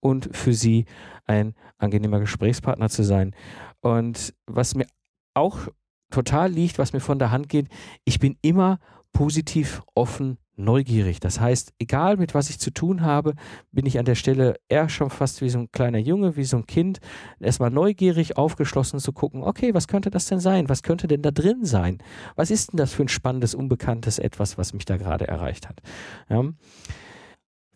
[0.00, 0.84] und für sie
[1.24, 3.34] ein angenehmer Gesprächspartner zu sein.
[3.80, 4.86] Und was mir
[5.34, 5.68] auch
[6.10, 7.68] total liegt, was mir von der Hand geht,
[8.04, 8.78] ich bin immer
[9.12, 11.20] positiv offen neugierig.
[11.20, 13.34] Das heißt, egal mit was ich zu tun habe,
[13.70, 16.56] bin ich an der Stelle eher schon fast wie so ein kleiner Junge, wie so
[16.56, 17.00] ein Kind,
[17.40, 20.68] erstmal neugierig, aufgeschlossen zu gucken, okay, was könnte das denn sein?
[20.68, 21.98] Was könnte denn da drin sein?
[22.36, 25.80] Was ist denn das für ein spannendes, unbekanntes etwas, was mich da gerade erreicht hat?
[26.28, 26.44] Ja.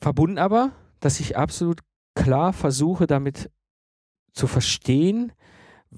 [0.00, 1.80] Verbunden aber, dass ich absolut
[2.14, 3.50] klar versuche, damit
[4.32, 5.32] zu verstehen,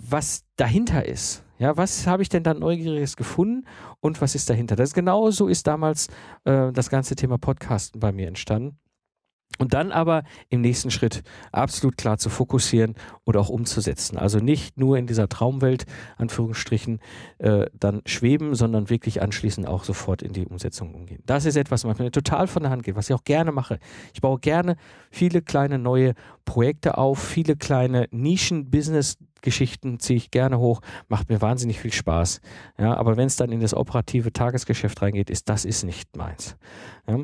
[0.01, 1.45] was dahinter ist.
[1.59, 3.67] Ja, was habe ich denn da Neugieriges gefunden
[4.01, 4.77] und was ist dahinter?
[4.77, 6.09] Das ist genau so ist damals
[6.45, 8.79] äh, das ganze Thema Podcasten bei mir entstanden.
[9.57, 14.17] Und dann aber im nächsten Schritt absolut klar zu fokussieren und auch umzusetzen.
[14.17, 15.85] Also nicht nur in dieser Traumwelt,
[16.17, 17.01] Anführungsstrichen,
[17.39, 21.23] äh, dann schweben, sondern wirklich anschließend auch sofort in die Umsetzung umgehen.
[21.27, 23.81] Das ist etwas, was mir total von der Hand geht, was ich auch gerne mache.
[24.15, 24.77] Ich baue gerne
[25.11, 31.81] viele kleine neue Projekte auf, viele kleine Nischen-Business-Geschichten ziehe ich gerne hoch, macht mir wahnsinnig
[31.81, 32.41] viel Spaß.
[32.79, 36.57] Ja, aber wenn es dann in das operative Tagesgeschäft reingeht, ist das ist nicht meins.
[37.09, 37.19] Ja,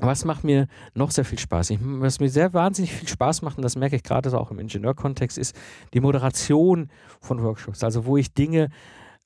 [0.00, 1.70] was macht mir noch sehr viel Spaß?
[1.70, 4.58] Ich, was mir sehr wahnsinnig viel Spaß macht, und das merke ich gerade auch im
[4.58, 5.56] Ingenieurkontext, ist
[5.94, 7.82] die Moderation von Workshops.
[7.82, 8.68] Also wo ich Dinge,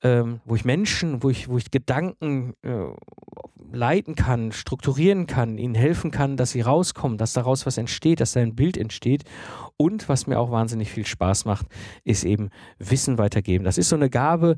[0.01, 2.87] ähm, wo ich Menschen, wo ich, wo ich Gedanken äh,
[3.71, 8.33] leiten kann, strukturieren kann, ihnen helfen kann, dass sie rauskommen, dass daraus was entsteht, dass
[8.33, 9.23] da ein Bild entsteht.
[9.77, 11.67] Und was mir auch wahnsinnig viel Spaß macht,
[12.03, 13.63] ist eben Wissen weitergeben.
[13.63, 14.57] Das ist so eine Gabe.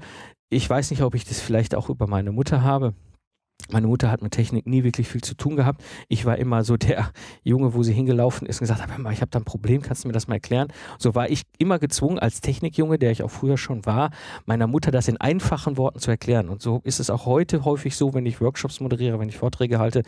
[0.50, 2.94] Ich weiß nicht, ob ich das vielleicht auch über meine Mutter habe
[3.72, 5.84] meine Mutter hat mit Technik nie wirklich viel zu tun gehabt.
[6.08, 7.12] Ich war immer so der
[7.44, 10.08] Junge, wo sie hingelaufen ist und gesagt hat, ich habe da ein Problem, kannst du
[10.08, 10.68] mir das mal erklären?
[11.00, 14.12] So war ich immer gezwungen, als Technikjunge, der ich auch früher schon war,
[14.46, 16.50] meiner Mutter das in einfachen Worten zu erklären.
[16.50, 19.80] Und so ist es auch heute häufig so, wenn ich Workshops moderiere, wenn ich Vorträge
[19.80, 20.04] halte,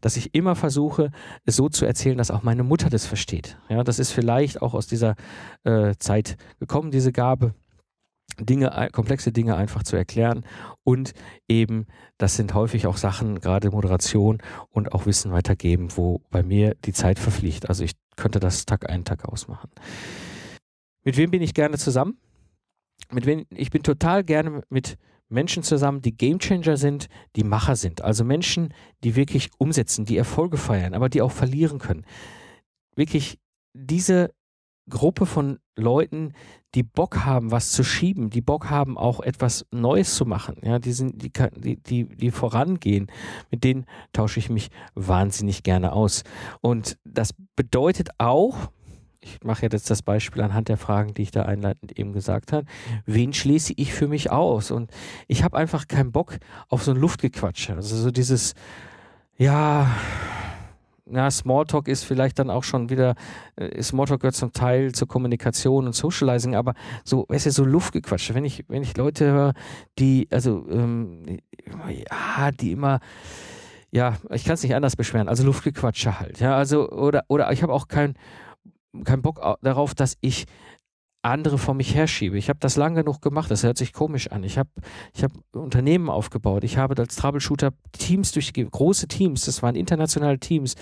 [0.00, 1.10] dass ich immer versuche,
[1.44, 3.58] es so zu erzählen, dass auch meine Mutter das versteht.
[3.68, 5.16] Ja, das ist vielleicht auch aus dieser
[5.64, 7.54] äh, Zeit gekommen, diese Gabe.
[8.40, 10.44] Dinge, komplexe Dinge einfach zu erklären
[10.84, 11.12] und
[11.48, 11.86] eben,
[12.18, 14.38] das sind häufig auch Sachen, gerade Moderation
[14.70, 17.68] und auch Wissen weitergeben, wo bei mir die Zeit verfliegt.
[17.68, 19.70] Also ich könnte das Tag ein, Tag ausmachen.
[21.04, 22.18] Mit wem bin ich gerne zusammen?
[23.10, 28.00] Mit wem, ich bin total gerne mit Menschen zusammen, die Gamechanger sind, die Macher sind.
[28.02, 28.72] Also Menschen,
[29.02, 32.04] die wirklich umsetzen, die Erfolge feiern, aber die auch verlieren können.
[32.94, 33.38] Wirklich
[33.74, 34.30] diese
[34.88, 36.32] Gruppe von Leuten,
[36.74, 40.78] die Bock haben, was zu schieben, die Bock haben, auch etwas Neues zu machen, ja,
[40.78, 43.10] die sind, die, die, die vorangehen,
[43.50, 46.22] mit denen tausche ich mich wahnsinnig gerne aus.
[46.60, 48.70] Und das bedeutet auch,
[49.20, 52.66] ich mache jetzt das Beispiel anhand der Fragen, die ich da einleitend eben gesagt habe,
[53.06, 54.70] wen schließe ich für mich aus?
[54.70, 54.90] Und
[55.26, 57.74] ich habe einfach keinen Bock auf so ein Luftgequatsche.
[57.74, 58.54] Also so dieses,
[59.36, 59.90] ja,
[61.10, 63.14] ja, Smalltalk ist vielleicht dann auch schon wieder,
[63.56, 68.34] äh, Smalltalk gehört zum Teil zur Kommunikation und Socializing, aber so, weißt du, so Luftgequatsche,
[68.34, 69.52] wenn ich, wenn ich Leute höre,
[69.98, 71.38] die, also, ähm,
[71.88, 73.00] ja, die immer,
[73.90, 77.62] ja, ich kann es nicht anders beschweren, also Luftgequatsche halt, ja, also, oder, oder ich
[77.62, 78.14] habe auch keinen
[79.04, 80.46] kein Bock darauf, dass ich
[81.26, 82.38] andere vor mich herschiebe.
[82.38, 84.42] Ich habe das lange genug gemacht, das hört sich komisch an.
[84.44, 84.70] Ich habe
[85.14, 86.64] ich hab Unternehmen aufgebaut.
[86.64, 90.74] Ich habe als Troubleshooter Teams durchgegeben, große Teams, das waren internationale Teams,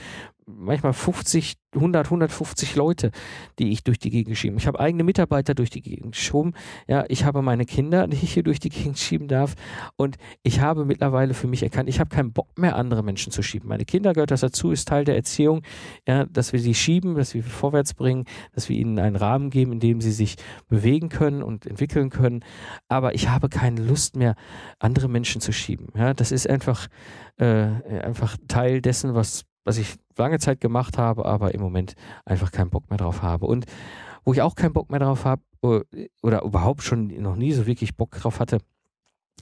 [0.47, 3.11] manchmal 50, 100, 150 Leute,
[3.59, 4.57] die ich durch die Gegend schiebe.
[4.57, 6.53] Ich habe eigene Mitarbeiter durch die Gegend geschoben.
[6.87, 9.55] Ja, ich habe meine Kinder, die ich hier durch die Gegend schieben darf.
[9.97, 13.43] Und ich habe mittlerweile für mich erkannt, ich habe keinen Bock mehr, andere Menschen zu
[13.43, 13.69] schieben.
[13.69, 15.63] Meine Kinder gehört das dazu, ist Teil der Erziehung,
[16.07, 19.51] ja, dass wir sie schieben, dass wir sie vorwärts bringen, dass wir ihnen einen Rahmen
[19.51, 20.37] geben, in dem sie sich
[20.69, 22.45] bewegen können und entwickeln können.
[22.89, 24.35] Aber ich habe keine Lust mehr,
[24.79, 25.89] andere Menschen zu schieben.
[25.97, 26.89] Ja, das ist einfach,
[27.37, 27.67] äh,
[28.03, 32.71] einfach Teil dessen, was was ich lange Zeit gemacht habe, aber im Moment einfach keinen
[32.71, 33.47] Bock mehr drauf habe.
[33.47, 33.67] Und
[34.25, 35.43] wo ich auch keinen Bock mehr drauf habe
[36.23, 38.59] oder überhaupt schon noch nie so wirklich Bock drauf hatte,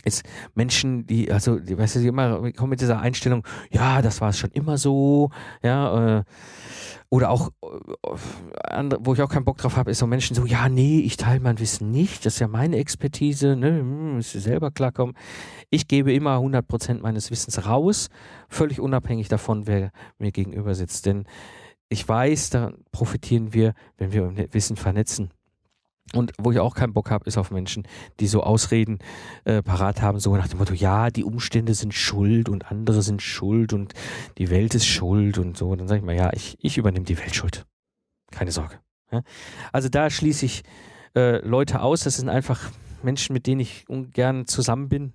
[0.04, 0.24] ist
[0.54, 4.30] Menschen, die, also, die, weißt du, die immer kommen mit dieser Einstellung, ja, das war
[4.30, 5.30] es schon immer so,
[5.62, 6.24] ja, äh,
[7.08, 10.68] oder auch, äh, wo ich auch keinen Bock drauf habe, ist so Menschen so, ja,
[10.68, 14.40] nee, ich teile mein Wissen nicht, das ist ja meine Expertise, ne, hm, müsst ihr
[14.40, 15.14] selber klarkommen.
[15.70, 18.08] Ich gebe immer 100% meines Wissens raus,
[18.48, 21.24] völlig unabhängig davon, wer mir gegenüber sitzt, denn
[21.88, 25.30] ich weiß, da profitieren wir, wenn wir Wissen vernetzen.
[26.14, 27.86] Und wo ich auch keinen Bock habe, ist auf Menschen,
[28.20, 28.98] die so Ausreden
[29.44, 33.22] äh, parat haben, so nach dem Motto, ja, die Umstände sind schuld und andere sind
[33.22, 33.94] schuld und
[34.38, 35.70] die Welt ist schuld und so.
[35.70, 37.66] Und dann sage ich mal, ja, ich, ich übernehme die Weltschuld.
[38.30, 38.78] Keine Sorge.
[39.10, 39.22] Ja?
[39.72, 40.62] Also da schließe ich
[41.14, 42.04] äh, Leute aus.
[42.04, 42.70] Das sind einfach
[43.02, 45.12] Menschen, mit denen ich ungern zusammen bin.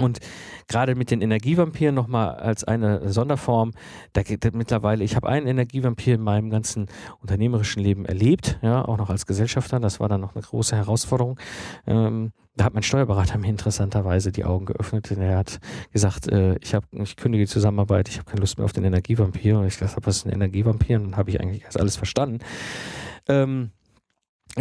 [0.00, 0.18] Und
[0.68, 3.72] gerade mit den Energievampiren nochmal als eine Sonderform,
[4.12, 6.86] da geht mittlerweile, ich habe einen Energievampir in meinem ganzen
[7.20, 11.38] unternehmerischen Leben erlebt, ja, auch noch als Gesellschafter, das war dann noch eine große Herausforderung.
[11.86, 15.10] Ähm, da hat mein Steuerberater mir interessanterweise die Augen geöffnet.
[15.10, 15.60] denn Er hat
[15.92, 18.84] gesagt, äh, ich, hab, ich kündige die Zusammenarbeit, ich habe keine Lust mehr auf den
[18.84, 19.58] Energievampir.
[19.58, 20.96] Und ich dachte, was ist ein Energievampir?
[20.96, 22.38] Und dann habe ich eigentlich erst alles verstanden.
[23.28, 23.72] Ähm,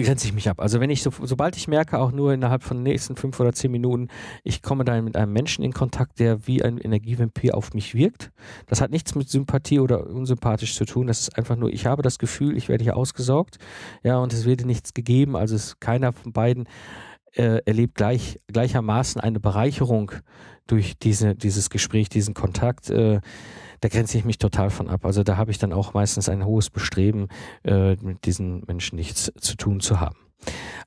[0.03, 0.59] grenze ich mich ab.
[0.59, 3.53] Also wenn ich so, sobald ich merke, auch nur innerhalb von den nächsten fünf oder
[3.53, 4.09] zehn Minuten,
[4.43, 8.31] ich komme dann mit einem Menschen in Kontakt, der wie ein Energievampir auf mich wirkt.
[8.67, 11.07] Das hat nichts mit Sympathie oder unsympathisch zu tun.
[11.07, 13.57] Das ist einfach nur, ich habe das Gefühl, ich werde hier ausgesaugt.
[14.03, 15.35] Ja, und es wird nichts gegeben.
[15.35, 16.67] Also es, keiner von beiden
[17.33, 20.11] äh, erlebt gleich, gleichermaßen eine Bereicherung
[20.67, 22.89] durch diese, dieses Gespräch, diesen Kontakt.
[22.89, 23.21] Äh,
[23.81, 25.05] da grenze ich mich total von ab.
[25.05, 27.27] Also da habe ich dann auch meistens ein hohes Bestreben,
[27.63, 30.17] äh, mit diesen Menschen nichts zu tun zu haben.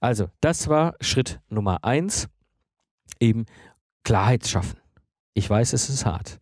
[0.01, 2.29] Also, das war Schritt Nummer eins,
[3.19, 3.47] eben
[4.05, 4.79] Klarheit schaffen.
[5.35, 6.39] Ich weiß, es ist hart.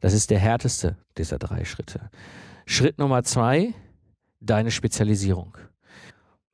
[0.00, 2.10] Das ist der härteste dieser drei Schritte.
[2.66, 3.74] Schritt Nummer zwei,
[4.40, 5.56] deine Spezialisierung.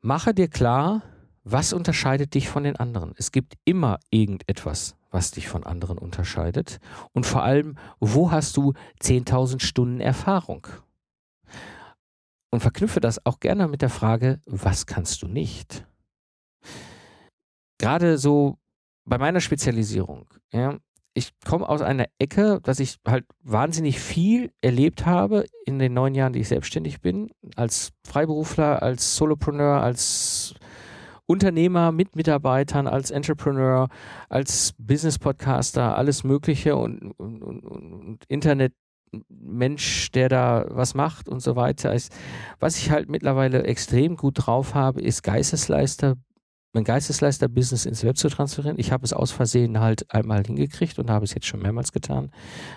[0.00, 1.02] Mache dir klar,
[1.44, 3.12] was unterscheidet dich von den anderen.
[3.16, 6.79] Es gibt immer irgendetwas, was dich von anderen unterscheidet?
[7.14, 10.66] Und vor allem, wo hast du 10.000 Stunden Erfahrung?
[12.50, 15.87] Und verknüpfe das auch gerne mit der Frage, was kannst du nicht?
[17.79, 18.59] Gerade so
[19.07, 20.76] bei meiner Spezialisierung, ja,
[21.14, 26.14] ich komme aus einer Ecke, dass ich halt wahnsinnig viel erlebt habe in den neun
[26.14, 30.55] Jahren, die ich selbstständig bin, als Freiberufler, als Solopreneur, als
[31.26, 33.88] Unternehmer mit Mitarbeitern, als Entrepreneur,
[34.28, 38.72] als Business-Podcaster, alles Mögliche und, und, und, und Internet.
[39.28, 41.96] Mensch, der da was macht und so weiter.
[42.58, 46.16] Was ich halt mittlerweile extrem gut drauf habe, ist Geistesleister,
[46.72, 48.78] mein Geistesleister-Business ins Web zu transferieren.
[48.78, 52.30] Ich habe es aus Versehen halt einmal hingekriegt und habe es jetzt schon mehrmals getan.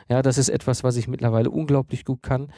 [0.08, 2.54] Ja, das ist etwas, was ich mittlerweile unglaublich gut kann.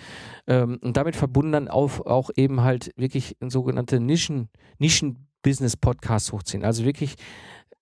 [0.46, 6.64] Ähm, und damit verbunden dann auch, auch eben halt wirklich sogenannte Nischen, Nischen Business-Podcasts hochziehen.
[6.64, 7.16] Also wirklich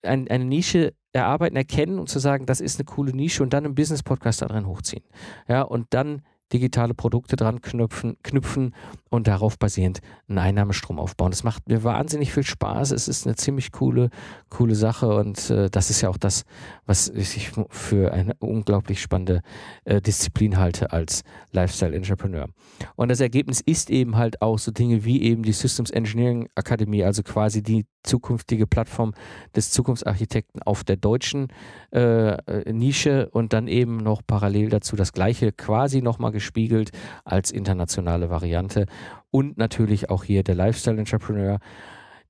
[0.02, 3.64] ein, eine Nische erarbeiten, erkennen und zu sagen, das ist eine coole Nische und dann
[3.64, 5.04] einen Business-Podcast da drin hochziehen.
[5.48, 8.74] Ja, und dann digitale Produkte dran knüpfen, knüpfen
[9.08, 11.30] und darauf basierend einen Einnahmestrom aufbauen.
[11.30, 12.90] Das macht mir wahnsinnig viel Spaß.
[12.92, 14.10] Es ist eine ziemlich coole,
[14.48, 16.44] coole Sache und äh, das ist ja auch das,
[16.86, 19.42] was ich für eine unglaublich spannende
[19.84, 22.48] äh, Disziplin halte als Lifestyle Entrepreneur.
[22.96, 27.04] Und das Ergebnis ist eben halt auch so Dinge wie eben die Systems Engineering Akademie,
[27.04, 29.12] also quasi die zukünftige Plattform
[29.54, 31.48] des Zukunftsarchitekten auf der deutschen
[31.90, 36.90] äh, Nische und dann eben noch parallel dazu das gleiche quasi nochmal gespiegelt
[37.24, 38.86] als internationale Variante
[39.30, 41.58] und natürlich auch hier der Lifestyle Entrepreneur.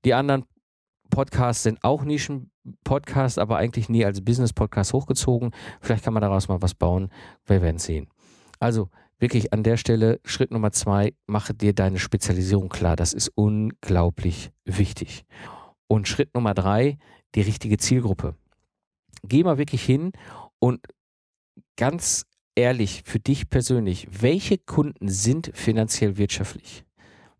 [0.05, 0.45] Die anderen
[1.11, 5.51] Podcasts sind auch Nischen-Podcasts, aber eigentlich nie als Business-Podcast hochgezogen.
[5.81, 7.09] Vielleicht kann man daraus mal was bauen.
[7.45, 8.07] Wir werden sehen.
[8.59, 12.95] Also wirklich an der Stelle Schritt Nummer zwei, mache dir deine Spezialisierung klar.
[12.95, 15.25] Das ist unglaublich wichtig.
[15.91, 16.97] Und Schritt Nummer drei,
[17.35, 18.37] die richtige Zielgruppe.
[19.23, 20.13] Geh mal wirklich hin
[20.57, 20.87] und
[21.75, 22.25] ganz
[22.55, 26.85] ehrlich für dich persönlich, welche Kunden sind finanziell wirtschaftlich?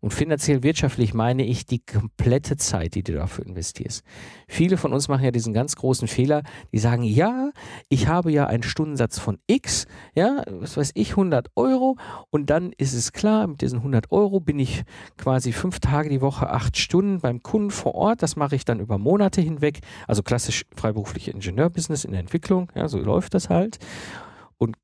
[0.02, 4.02] Und finanziell wirtschaftlich meine ich die komplette Zeit, die du dafür investierst.
[4.48, 7.52] Viele von uns machen ja diesen ganz großen Fehler, die sagen, ja,
[7.88, 9.86] ich habe ja einen Stundensatz von X,
[10.16, 11.96] ja, was weiß ich, 100 Euro
[12.30, 14.82] und dann ist es klar, mit diesen 100 Euro bin ich
[15.16, 18.22] quasi fünf Tage die Woche, acht Stunden beim Kunden vor Ort.
[18.22, 19.82] Das mache ich dann über Monate hinweg.
[20.08, 23.78] Also klassisch freiberufliche Ingenieurbusiness in der Entwicklung, ja, so läuft das halt.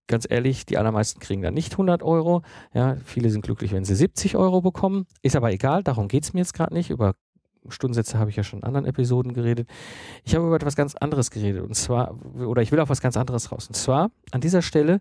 [0.08, 2.42] Ganz ehrlich, die allermeisten kriegen dann nicht 100 Euro.
[2.74, 5.06] Ja, viele sind glücklich, wenn sie 70 Euro bekommen.
[5.22, 6.90] Ist aber egal, darum geht es mir jetzt gerade nicht.
[6.90, 7.14] Über
[7.68, 9.68] Stundensätze habe ich ja schon in anderen Episoden geredet.
[10.24, 11.62] Ich habe über etwas ganz anderes geredet.
[11.62, 13.68] Und zwar, oder ich will auf was ganz anderes raus.
[13.68, 15.00] Und zwar an dieser Stelle,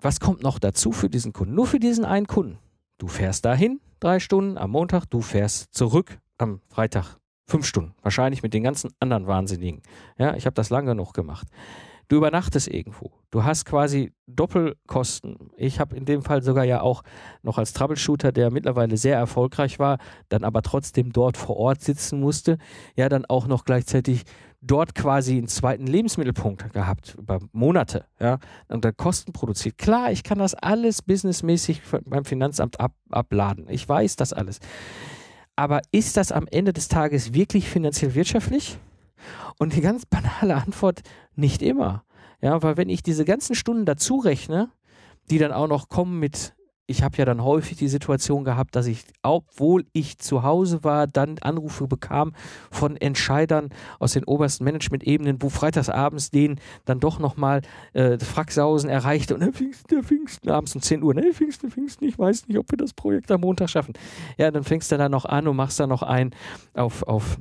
[0.00, 1.54] was kommt noch dazu für diesen Kunden?
[1.54, 2.58] Nur für diesen einen Kunden.
[2.98, 7.94] Du fährst dahin, drei Stunden am Montag, du fährst zurück am Freitag Fünf Stunden.
[8.02, 9.82] Wahrscheinlich mit den ganzen anderen Wahnsinnigen.
[10.16, 11.46] Ja, ich habe das lange genug gemacht.
[12.08, 13.12] Du übernachtest irgendwo.
[13.30, 15.36] Du hast quasi Doppelkosten.
[15.56, 17.02] Ich habe in dem Fall sogar ja auch
[17.42, 22.20] noch als Troubleshooter, der mittlerweile sehr erfolgreich war, dann aber trotzdem dort vor Ort sitzen
[22.20, 22.58] musste,
[22.96, 24.24] ja, dann auch noch gleichzeitig
[24.60, 28.38] dort quasi einen zweiten Lebensmittelpunkt gehabt, über Monate, ja,
[28.68, 29.78] und dann Kosten produziert.
[29.78, 33.66] Klar, ich kann das alles businessmäßig beim Finanzamt ab, abladen.
[33.68, 34.60] Ich weiß das alles.
[35.56, 38.78] Aber ist das am Ende des Tages wirklich finanziell wirtschaftlich?
[39.58, 41.02] Und die ganz banale Antwort,
[41.36, 42.04] nicht immer.
[42.40, 44.70] Ja, weil wenn ich diese ganzen Stunden dazu rechne,
[45.30, 46.54] die dann auch noch kommen mit,
[46.86, 51.06] ich habe ja dann häufig die Situation gehabt, dass ich, obwohl ich zu Hause war,
[51.06, 52.34] dann Anrufe bekam
[52.70, 57.62] von Entscheidern aus den obersten Management-Ebenen, wo freitagsabends denen dann doch nochmal
[57.94, 62.04] äh, Fracksausen erreichte und der Pfingsten, der Pfingsten, abends um 10 Uhr, ne, Pfingsten, Pfingsten,
[62.06, 63.94] ich weiß nicht, ob wir das Projekt am Montag schaffen.
[64.36, 66.34] Ja, dann fängst du da noch an und machst da noch ein
[66.74, 67.38] auf, auf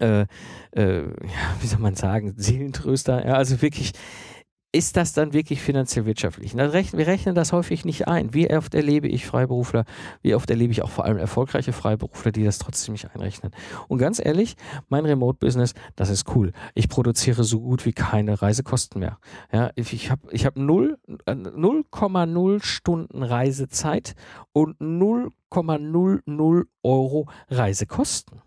[0.00, 0.26] äh,
[0.72, 3.26] äh, ja, wie soll man sagen, Seelentröster.
[3.26, 3.92] Ja, also wirklich,
[4.72, 6.56] ist das dann wirklich finanziell wirtschaftlich?
[6.56, 8.32] Rechnen, wir rechnen das häufig nicht ein.
[8.34, 9.84] Wie oft erlebe ich Freiberufler,
[10.22, 13.52] wie oft erlebe ich auch vor allem erfolgreiche Freiberufler, die das trotzdem nicht einrechnen.
[13.88, 14.54] Und ganz ehrlich,
[14.88, 16.52] mein Remote-Business, das ist cool.
[16.74, 19.18] Ich produziere so gut wie keine Reisekosten mehr.
[19.52, 24.14] Ja, ich habe ich hab 0,0 äh, Stunden Reisezeit
[24.52, 28.40] und 0,00 Euro Reisekosten.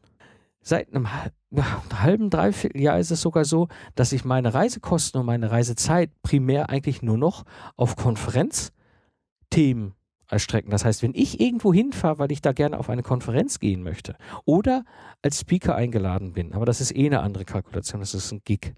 [0.64, 1.10] Seit einem
[1.94, 6.70] halben, dreiviertel Jahr ist es sogar so, dass ich meine Reisekosten und meine Reisezeit primär
[6.70, 7.44] eigentlich nur noch
[7.76, 9.94] auf Konferenzthemen
[10.34, 10.72] erstrecken.
[10.72, 14.16] Das heißt, wenn ich irgendwo hinfahre, weil ich da gerne auf eine Konferenz gehen möchte
[14.46, 14.84] oder
[15.22, 18.74] als Speaker eingeladen bin, aber das ist eh eine andere Kalkulation, das ist ein Gig.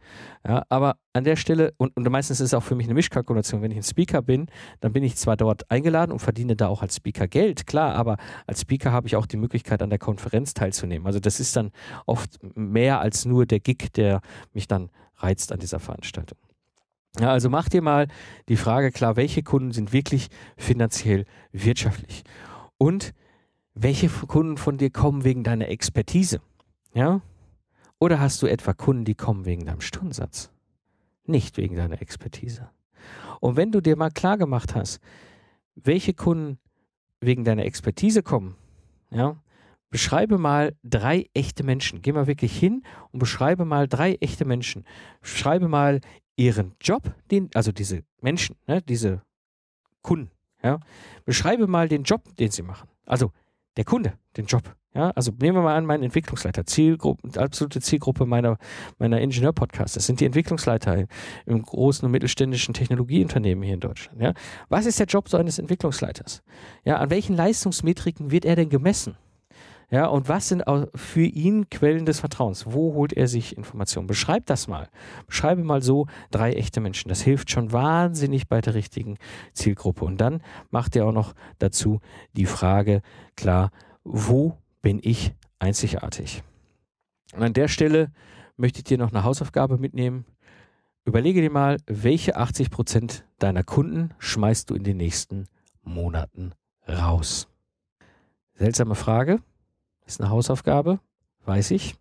[0.47, 3.61] Ja, aber an der Stelle, und, und meistens ist es auch für mich eine Mischkalkulation,
[3.61, 4.47] wenn ich ein Speaker bin,
[4.81, 8.17] dann bin ich zwar dort eingeladen und verdiene da auch als Speaker Geld, klar, aber
[8.45, 11.07] als Speaker habe ich auch die Möglichkeit, an der Konferenz teilzunehmen.
[11.07, 11.71] Also das ist dann
[12.05, 14.21] oft mehr als nur der Gig, der
[14.53, 16.37] mich dann reizt an dieser Veranstaltung.
[17.19, 18.07] Ja, also mach dir mal
[18.49, 22.23] die Frage klar, welche Kunden sind wirklich finanziell wirtschaftlich
[22.77, 23.13] und
[23.73, 26.41] welche Kunden von dir kommen wegen deiner Expertise?
[26.93, 27.21] Ja?
[27.99, 30.51] Oder hast du etwa Kunden, die kommen wegen deinem Stundensatz?
[31.25, 32.69] Nicht wegen deiner Expertise.
[33.39, 34.99] Und wenn du dir mal klar gemacht hast,
[35.75, 36.57] welche Kunden
[37.19, 38.55] wegen deiner Expertise kommen,
[39.11, 39.37] ja,
[39.89, 42.01] beschreibe mal drei echte Menschen.
[42.01, 44.85] Geh mal wirklich hin und beschreibe mal drei echte Menschen.
[45.21, 46.01] Schreibe mal
[46.35, 49.21] ihren Job, den, also diese Menschen, ne, diese
[50.01, 50.31] Kunden,
[50.63, 50.79] ja,
[51.25, 52.89] beschreibe mal den Job, den sie machen.
[53.05, 53.31] Also
[53.77, 54.75] der Kunde, den Job.
[54.93, 58.57] Ja, also nehmen wir mal an, mein Entwicklungsleiter, Zielgruppe, absolute Zielgruppe meiner,
[58.97, 59.95] meiner Ingenieur-Podcasts.
[59.95, 61.07] Das sind die Entwicklungsleiter
[61.45, 64.21] im großen und mittelständischen Technologieunternehmen hier in Deutschland.
[64.21, 64.33] Ja,
[64.69, 66.43] was ist der Job so eines Entwicklungsleiters?
[66.85, 69.17] Ja, an welchen Leistungsmetriken wird er denn gemessen?
[69.91, 70.63] Ja, und was sind
[70.95, 72.65] für ihn Quellen des Vertrauens?
[72.65, 74.07] Wo holt er sich Informationen?
[74.07, 74.89] Beschreib das mal.
[75.27, 77.09] Beschreibe mal so drei echte Menschen.
[77.09, 79.17] Das hilft schon wahnsinnig bei der richtigen
[79.53, 80.05] Zielgruppe.
[80.05, 81.99] Und dann macht er auch noch dazu
[82.33, 83.01] die Frage
[83.35, 83.71] klar,
[84.03, 86.43] wo bin ich einzigartig?
[87.33, 88.11] Und an der Stelle
[88.57, 90.25] möchte ich dir noch eine Hausaufgabe mitnehmen.
[91.05, 95.45] Überlege dir mal, welche 80 Prozent deiner Kunden schmeißt du in den nächsten
[95.83, 96.53] Monaten
[96.87, 97.47] raus?
[98.55, 99.39] Seltsame Frage,
[100.05, 100.99] ist eine Hausaufgabe,
[101.45, 101.95] weiß ich.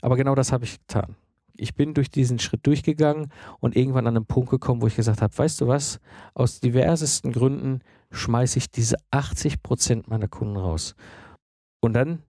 [0.00, 1.16] Aber genau das habe ich getan.
[1.56, 5.22] Ich bin durch diesen Schritt durchgegangen und irgendwann an einen Punkt gekommen, wo ich gesagt
[5.22, 6.00] habe, weißt du was,
[6.34, 10.96] aus diversesten Gründen schmeiße ich diese 80 Prozent meiner Kunden raus.
[11.80, 12.22] Und dann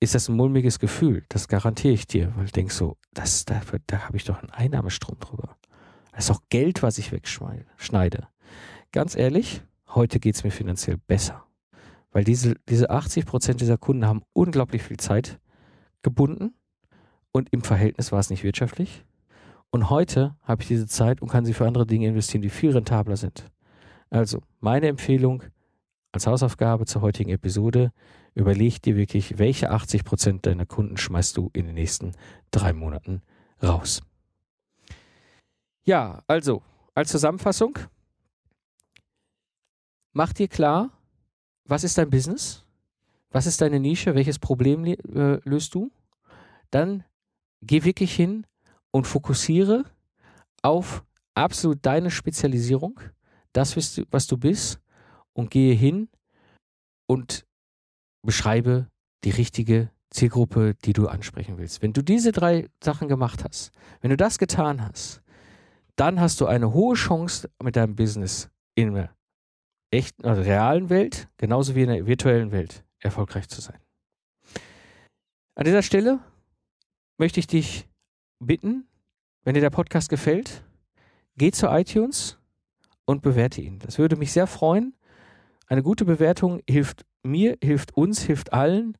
[0.00, 3.60] ist das ein mulmiges Gefühl, das garantiere ich dir, weil du denkst so, das, da,
[3.86, 5.56] da habe ich doch einen Einnahmestrom drüber.
[6.12, 8.28] Das ist auch Geld, was ich wegschneide.
[8.92, 11.44] Ganz ehrlich, heute geht es mir finanziell besser.
[12.14, 15.40] Weil diese, diese 80 Prozent dieser Kunden haben unglaublich viel Zeit
[16.02, 16.54] gebunden
[17.32, 19.04] und im Verhältnis war es nicht wirtschaftlich.
[19.70, 22.70] Und heute habe ich diese Zeit und kann sie für andere Dinge investieren, die viel
[22.70, 23.50] rentabler sind.
[24.10, 25.42] Also, meine Empfehlung
[26.12, 27.90] als Hausaufgabe zur heutigen Episode,
[28.36, 32.12] überleg dir wirklich, welche 80 Prozent deiner Kunden schmeißt du in den nächsten
[32.52, 33.22] drei Monaten
[33.60, 34.02] raus.
[35.82, 36.62] Ja, also,
[36.94, 37.76] als Zusammenfassung,
[40.12, 40.93] mach dir klar,
[41.66, 42.64] was ist dein Business?
[43.30, 44.14] Was ist deine Nische?
[44.14, 44.96] Welches Problem äh,
[45.44, 45.90] löst du?
[46.70, 47.04] Dann
[47.62, 48.46] geh wirklich hin
[48.90, 49.84] und fokussiere
[50.62, 51.04] auf
[51.34, 53.00] absolut deine Spezialisierung,
[53.52, 54.80] das, was du bist,
[55.32, 56.08] und gehe hin
[57.06, 57.44] und
[58.24, 58.88] beschreibe
[59.24, 61.82] die richtige Zielgruppe, die du ansprechen willst.
[61.82, 65.22] Wenn du diese drei Sachen gemacht hast, wenn du das getan hast,
[65.96, 69.08] dann hast du eine hohe Chance mit deinem Business in
[69.94, 73.78] echten, also realen Welt, genauso wie in der virtuellen Welt, erfolgreich zu sein.
[75.54, 76.18] An dieser Stelle
[77.18, 77.88] möchte ich dich
[78.40, 78.86] bitten,
[79.44, 80.64] wenn dir der Podcast gefällt,
[81.36, 82.38] geh zu iTunes
[83.04, 83.78] und bewerte ihn.
[83.78, 84.94] Das würde mich sehr freuen.
[85.68, 88.96] Eine gute Bewertung hilft mir, hilft uns, hilft allen,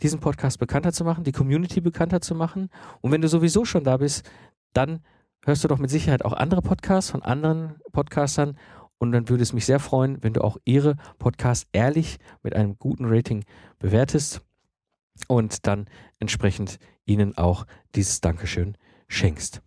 [0.00, 2.68] diesen Podcast bekannter zu machen, die Community bekannter zu machen.
[3.00, 4.28] Und wenn du sowieso schon da bist,
[4.72, 5.00] dann
[5.44, 8.58] hörst du doch mit Sicherheit auch andere Podcasts von anderen Podcastern.
[9.04, 12.78] Und dann würde es mich sehr freuen, wenn du auch ihre Podcasts ehrlich mit einem
[12.78, 13.44] guten Rating
[13.78, 14.40] bewertest
[15.28, 15.88] und dann
[16.20, 19.60] entsprechend ihnen auch dieses Dankeschön schenkst.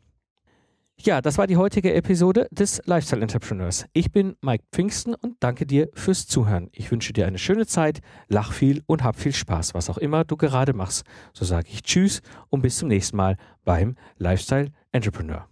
[1.00, 3.86] Ja, das war die heutige Episode des Lifestyle Entrepreneurs.
[3.94, 6.70] Ich bin Mike Pfingsten und danke dir fürs Zuhören.
[6.72, 10.26] Ich wünsche dir eine schöne Zeit, lach viel und hab viel Spaß, was auch immer
[10.26, 11.06] du gerade machst.
[11.32, 15.48] So sage ich Tschüss und bis zum nächsten Mal beim Lifestyle Entrepreneur.